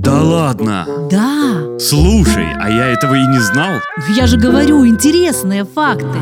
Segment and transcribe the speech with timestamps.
[0.00, 0.86] Да ладно.
[1.10, 3.72] Да, Слушай, а я этого и не знал.
[4.16, 6.18] я же говорю, интересные факты.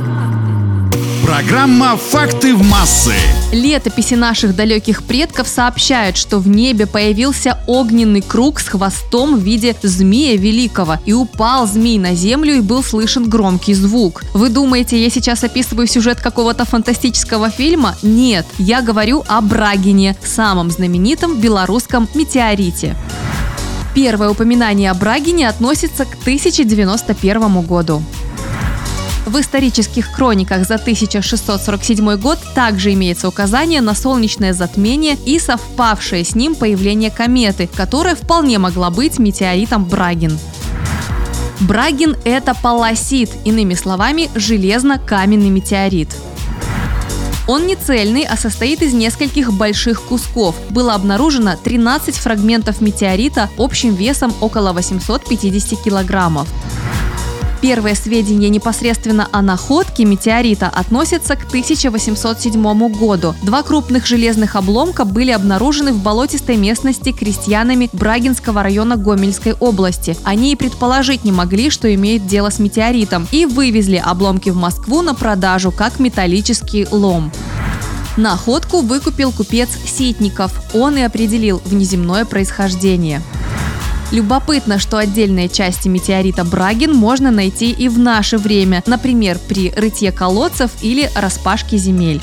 [1.25, 3.12] Программа «Факты в массы».
[3.52, 9.77] Летописи наших далеких предков сообщают, что в небе появился огненный круг с хвостом в виде
[9.80, 10.96] змея великого.
[11.06, 14.22] И упал змей на землю и был слышен громкий звук.
[14.34, 17.95] Вы думаете, я сейчас описываю сюжет какого-то фантастического фильма?
[18.02, 22.96] Нет, я говорю о Брагине, самом знаменитом белорусском метеорите.
[23.95, 28.03] Первое упоминание о Брагине относится к 1091 году.
[29.29, 36.35] В исторических хрониках за 1647 год также имеется указание на солнечное затмение и совпавшее с
[36.35, 40.39] ним появление кометы, которая вполне могла быть метеоритом Брагин.
[41.61, 46.09] Брагин– это полосит, иными словами, железно-каменный метеорит.
[47.48, 50.55] Он не цельный, а состоит из нескольких больших кусков.
[50.69, 56.47] Было обнаружено 13 фрагментов метеорита общим весом около 850 килограммов.
[57.61, 63.34] Первые сведения непосредственно о находке метеорита относятся к 1807 году.
[63.42, 70.17] Два крупных железных обломка были обнаружены в болотистой местности крестьянами Брагинского района Гомельской области.
[70.23, 75.03] Они и предположить не могли, что имеют дело с метеоритом, и вывезли обломки в Москву
[75.03, 77.33] на продажу как металлический лом.
[78.17, 80.53] Находку выкупил купец Ситников.
[80.75, 83.23] Он и определил внеземное происхождение.
[84.11, 90.12] Любопытно, что отдельные части метеорита Брагин можно найти и в наше время, например, при рытье
[90.12, 92.23] колодцев или распашке земель.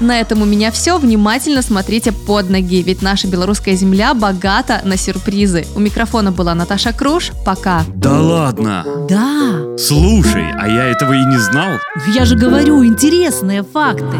[0.00, 0.96] На этом у меня все.
[0.98, 5.66] Внимательно смотрите под ноги, ведь наша белорусская земля богата на сюрпризы.
[5.74, 7.32] У микрофона была Наташа Круш.
[7.44, 7.82] Пока.
[7.96, 8.84] Да ладно.
[9.08, 11.78] Да, Слушай, а я этого и не знал.
[12.14, 14.16] я же говорю, интересные факты.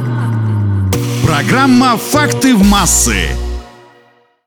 [1.25, 3.29] Программа «Факты в массы».